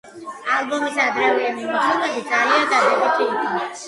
ალბომის 0.53 0.95
ადრეული 1.03 1.51
მიმოხილვები 1.57 2.23
ძალიან 2.31 2.65
დადებითი 2.73 3.29
იყო. 3.37 3.61